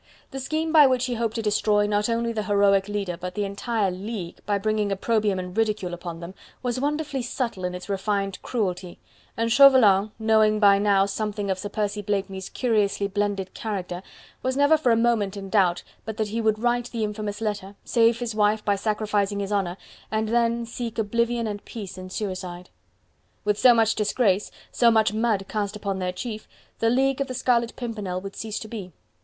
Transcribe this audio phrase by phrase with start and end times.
[0.31, 3.45] The scheme by which he hoped to destroy not only the heroic leader but the
[3.45, 8.41] entire League by bringing opprobrium and ridicule upon them, was wonderfully subtle in its refined
[8.41, 8.97] cruelty,
[9.37, 14.01] and Chauvelin, knowing by now something of Sir Percy Blakeney's curiously blended character,
[14.41, 17.75] was never for a moment in doubt but that he would write the infamous letter,
[17.85, 19.77] save his wife by sacrificing his honour,
[20.09, 22.71] and then seek oblivion and peace in suicide.
[23.45, 26.47] With so much disgrace, so much mud cast upon their chief,
[26.79, 28.91] the League of the Scarlet Pimpernel would cease to be.